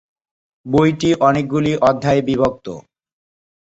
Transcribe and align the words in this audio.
বইটি 0.65 1.09
অনেকগুলি 1.27 1.73
অধ্যায়ে 1.89 2.21
বিভক্ত। 2.21 2.67